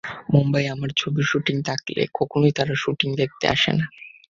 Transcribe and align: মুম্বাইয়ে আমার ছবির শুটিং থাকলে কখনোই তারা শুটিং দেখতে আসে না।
মুম্বাইয়ে 0.33 0.69
আমার 0.71 0.89
ছবির 0.97 1.25
শুটিং 1.25 1.55
থাকলে 1.63 2.01
কখনোই 2.13 2.51
তারা 2.51 2.73
শুটিং 2.75 3.09
দেখতে 3.15 3.45
আসে 3.47 3.71
না। 3.71 3.85